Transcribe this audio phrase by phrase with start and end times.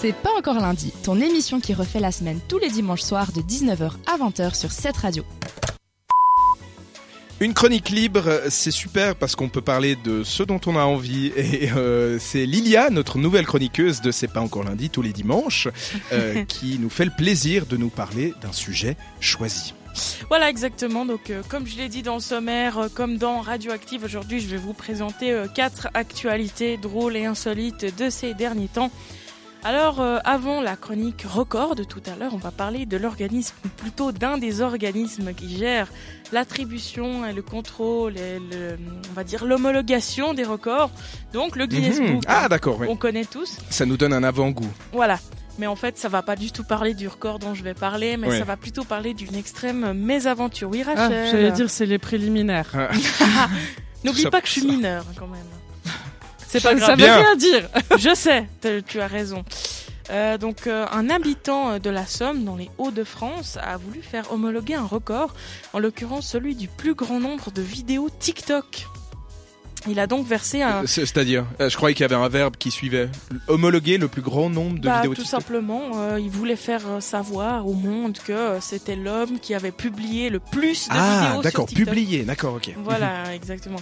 [0.00, 3.40] C'est pas encore lundi, ton émission qui refait la semaine tous les dimanches soirs de
[3.40, 5.24] 19h à 20h sur cette radio.
[7.40, 11.32] Une chronique libre, c'est super parce qu'on peut parler de ce dont on a envie.
[11.36, 15.66] Et euh, c'est Lilia, notre nouvelle chroniqueuse de C'est pas encore lundi tous les dimanches,
[16.12, 19.74] euh, qui nous fait le plaisir de nous parler d'un sujet choisi.
[20.28, 24.04] Voilà exactement, donc euh, comme je l'ai dit dans le sommaire, euh, comme dans Radioactive,
[24.04, 28.90] aujourd'hui je vais vous présenter euh, quatre actualités drôles et insolites de ces derniers temps.
[29.64, 33.54] Alors euh, avant la chronique record de tout à l'heure, on va parler de l'organisme,
[33.64, 35.88] ou plutôt d'un des organismes qui gère
[36.32, 38.78] l'attribution et le contrôle et le,
[39.10, 40.90] on va dire l'homologation des records,
[41.32, 42.12] donc le Guinness Mhm.
[42.14, 42.22] Book.
[42.28, 42.86] Ah d'accord, oui.
[42.88, 43.58] On connaît tous.
[43.68, 44.70] Ça nous donne un avant-goût.
[44.92, 45.18] Voilà.
[45.58, 48.16] Mais en fait, ça va pas du tout parler du record dont je vais parler,
[48.16, 48.38] mais Ouais.
[48.38, 50.70] ça va plutôt parler d'une extrême mésaventure.
[50.70, 51.28] Oui, Ah, Rachel.
[51.32, 52.70] j'allais dire c'est les préliminaires.
[54.04, 55.42] N'oublie ça pas que je suis mineure quand même.
[56.48, 56.90] C'est Ça pas ne grave.
[56.92, 57.16] veut Bien.
[57.18, 57.68] rien dire.
[57.98, 58.48] Je sais,
[58.86, 59.44] tu as raison.
[60.10, 64.74] Euh, donc, euh, un habitant de la Somme, dans les Hauts-de-France, a voulu faire homologuer
[64.74, 65.34] un record,
[65.74, 68.86] en l'occurrence celui du plus grand nombre de vidéos TikTok.
[69.86, 72.56] Il a donc versé un, c'est- C'est-à-dire, euh, je croyais qu'il y avait un verbe
[72.56, 73.08] qui suivait.
[73.46, 77.00] Homologuer le plus grand nombre de Bah, vidéos tout simplement, euh, il voulait faire euh,
[77.00, 81.68] savoir au monde que c'était l'homme qui avait publié le plus de Ah, vidéos d'accord,
[81.68, 81.94] sur TikTok.
[81.94, 82.70] publié, d'accord, ok.
[82.82, 83.78] Voilà, exactement.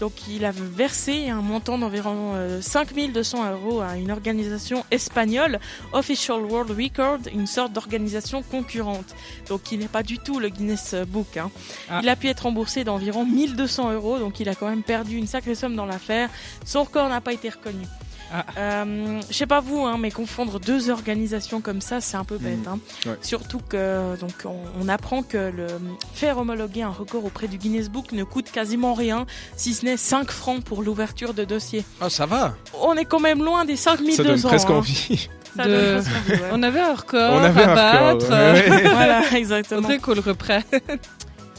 [0.00, 5.58] Donc il avait versé un montant d'environ euh, 5200 euros à une organisation espagnole,
[5.92, 9.14] Official World Record, une sorte d'organisation concurrente.
[9.48, 11.36] Donc qui n'est pas du tout le Guinness Book.
[11.36, 11.50] hein.
[11.90, 12.00] Ah.
[12.02, 15.26] Il a pu être remboursé d'environ 1200 euros, donc il a quand même perdu une
[15.38, 16.28] sacrée somme dans l'affaire.
[16.64, 17.84] Son record n'a pas été reconnu.
[18.30, 18.44] Ah.
[18.58, 22.36] Euh, je sais pas vous, hein, mais confondre deux organisations comme ça, c'est un peu
[22.36, 22.58] bête.
[22.58, 22.68] Mhm.
[22.68, 22.78] hein.
[23.06, 23.16] Ouais.
[23.22, 25.66] Surtout que donc on, on apprend que le
[26.12, 29.24] faire homologuer un record auprès du Guinness Book ne coûte quasiment rien,
[29.56, 31.84] si ce n'est 5 francs pour l'ouverture de dossier.
[32.02, 32.54] Ah, ça va.
[32.82, 34.16] On est quand même loin des 5200.
[34.22, 34.74] Ça donne presque hein.
[34.74, 35.28] envie.
[35.56, 36.48] Ça De- donne presque envie, ouais.
[36.52, 38.26] On avait un record On avait à un battre.
[38.26, 38.38] record.
[38.38, 38.88] ouais, ouais.
[38.92, 39.80] voilà, exactement.
[39.80, 40.64] Faudrait qu'on le reprenne.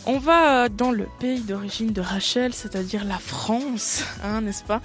[0.05, 4.81] On va euh, dans le pays d'origine de Rachel, c'est-à-dire la France, hein, n'est-ce pas?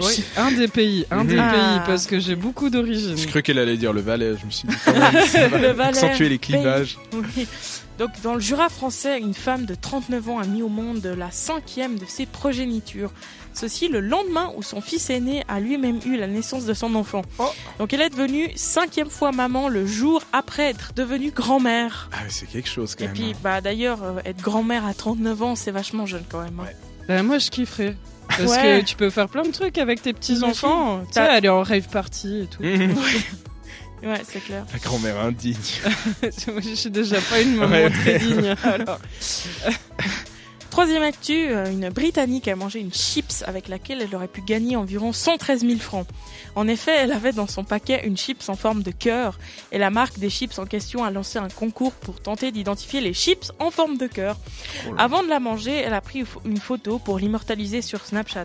[0.00, 1.50] Oui, un des pays, un des Mhm.
[1.50, 1.84] pays, Ah.
[1.86, 3.16] parce que j'ai beaucoup d'origines.
[3.16, 4.76] Je crois qu'elle allait dire le Valais, je me suis dit.
[4.84, 5.12] quand même,
[5.62, 6.98] Le Valais, Accentuer les clivages.
[7.14, 7.46] Oui.
[7.98, 11.30] Donc, dans le Jura français, une femme de 39 ans a mis au monde la
[11.30, 13.10] cinquième de ses progénitures.
[13.54, 17.22] Ceci le lendemain où son fils aîné a lui-même eu la naissance de son enfant.
[17.38, 17.48] Oh.
[17.78, 22.10] Donc, elle est devenue cinquième fois maman le jour après être devenue grand-mère.
[22.12, 23.14] Ah, c'est quelque chose quand Et même.
[23.16, 26.60] puis, bah d'ailleurs, euh, être grand-mère à 39 ans, c'est vachement jeune quand même.
[26.60, 26.64] hein.
[26.64, 26.76] Ouais.
[27.08, 27.96] Bah, moi, je kifferais.
[28.38, 28.80] Parce Ouais.
[28.80, 31.02] que tu peux faire plein de trucs avec tes petits-enfants.
[31.06, 32.62] Tu sais, aller en rave party et tout.
[32.62, 32.94] Mhm.
[34.02, 34.64] Ouais, c'est clair.
[34.72, 35.56] La grand-mère indigne.
[36.22, 37.90] Moi, je suis déjà pas une maman Ouais.
[37.90, 38.54] très digne.
[38.64, 38.98] Alors.
[40.76, 44.76] Troisième actu, euh, une Britannique a mangé une chips avec laquelle elle aurait pu gagner
[44.76, 46.06] environ 113 000 francs.
[46.54, 49.38] En effet, elle avait dans son paquet une chips en forme de cœur
[49.72, 53.14] et la marque des chips en question a lancé un concours pour tenter d'identifier les
[53.14, 54.36] chips en forme de cœur.
[54.86, 54.92] Oh.
[54.98, 58.44] Avant de la manger, elle a pris une photo pour l'immortaliser sur Snapchat.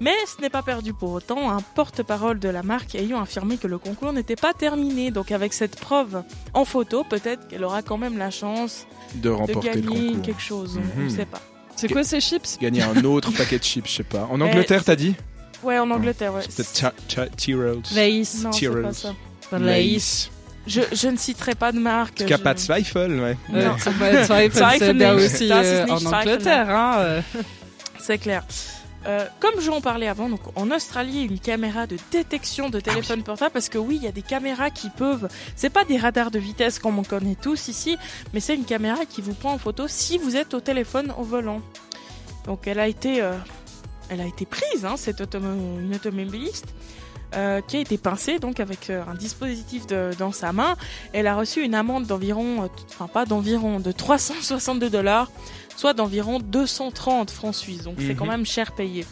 [0.00, 3.66] Mais ce n'est pas perdu pour autant, un porte-parole de la marque ayant affirmé que
[3.66, 5.10] le concours n'était pas terminé.
[5.10, 6.22] Donc avec cette preuve
[6.54, 10.80] en photo, peut-être qu'elle aura quand même la chance De remporter gagner quelque chose.
[10.96, 11.04] On Mhm.
[11.04, 11.42] ne sait pas.
[11.76, 14.28] C'est quoi ces chips Gagner un autre paquet de chips, je sais pas.
[14.30, 15.14] En Angleterre, t'as dit
[15.62, 16.42] Ouais, en Angleterre, ouais.
[16.48, 17.82] C'est peut-être Tyrrells.
[17.94, 18.42] Lace.
[18.42, 19.14] Non, c'est pas ça.
[19.58, 20.30] Lace.
[20.66, 22.24] Je, je ne citerai pas de marque.
[22.26, 23.36] Kappa je- Zweifel, ouais.
[23.54, 23.78] Euh, Non.
[23.78, 26.70] ça va être Zweifel, c'est bien aussi euh, en Angleterre.
[26.70, 27.20] Hein, euh.
[27.98, 28.44] C'est clair.
[29.06, 33.52] Euh, comme j'en parlais avant, donc en Australie, une caméra de détection de téléphone portable,
[33.52, 35.28] parce que oui, il y a des caméras qui peuvent.
[35.56, 37.96] C'est pas des radars de vitesse comme on connaît tous ici,
[38.34, 41.22] mais c'est une caméra qui vous prend en photo si vous êtes au téléphone au
[41.22, 41.62] volant.
[42.46, 43.32] Donc elle a été, euh,
[44.10, 46.74] elle a été prise, hein, cette une automobiliste.
[47.34, 50.76] Euh, qui a été pincée donc avec euh, un dispositif de- dans sa main.
[51.12, 55.30] Elle a reçu une amende d'environ, euh, enfin pas d'environ, de 362 dollars,
[55.76, 57.82] soit d'environ 230 francs suisses.
[57.84, 58.16] Donc c'est Mhm.
[58.16, 59.04] quand même cher payé.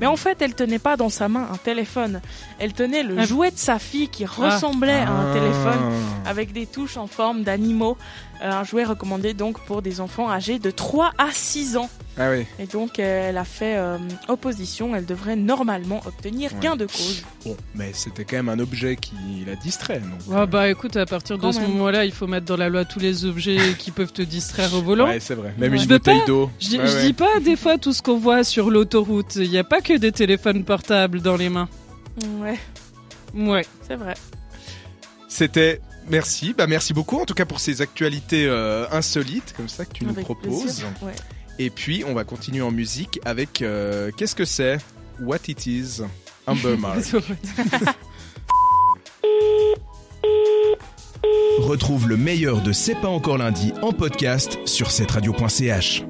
[0.00, 2.20] Mais en fait, elle tenait pas dans sa main un téléphone.
[2.58, 3.24] Elle tenait le Ah.
[3.24, 5.34] jouet de sa fille qui ressemblait à un Ah.
[5.34, 5.92] téléphone
[6.26, 7.96] avec des touches en forme d'animaux.
[8.42, 11.90] Euh, un jouet recommandé donc pour des enfants âgés de 3 à 6 ans.
[12.20, 12.46] Ah oui.
[12.60, 13.96] Et donc elle a fait euh,
[14.28, 14.94] opposition.
[14.94, 16.58] Elle devrait normalement obtenir Ouais.
[16.60, 17.22] gain de cause.
[17.44, 19.14] Bon, mais c'était quand même un objet qui
[19.46, 19.98] la distrait.
[20.00, 22.84] Donc, Ah bah écoute, à partir de ce moment-là, il faut mettre dans la loi
[22.84, 25.06] tous les objets qui peuvent te distraire au volant.
[25.08, 25.54] Ouais, c'est vrai.
[25.58, 25.76] Même Ouais.
[25.78, 26.50] une Je veux bouteille pas- d'eau.
[26.60, 27.02] Je, Ouais, je ouais.
[27.06, 29.36] dis pas des fois tout ce qu'on voit sur l'autoroute.
[29.36, 31.68] Il n'y a pas que des téléphones portables dans les mains.
[32.40, 32.58] Ouais,
[33.34, 33.64] Ouais.
[33.86, 34.14] c'est vrai.
[35.28, 35.80] C'était.
[36.10, 39.92] Merci, bah merci beaucoup en tout cas pour ces actualités euh, insolites comme ça que
[39.92, 40.82] tu nous proposes.
[41.02, 41.12] Ouais.
[41.58, 44.78] Et puis on va continuer en musique avec euh, qu'est-ce que c'est?
[45.20, 46.00] What it is
[46.78, 47.00] Mark.
[51.58, 56.04] Retrouve le meilleur de C'est pas encore lundi en podcast sur cetteradio.ch.